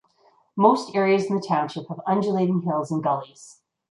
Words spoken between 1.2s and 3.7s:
in the township have undulating hills and gullies.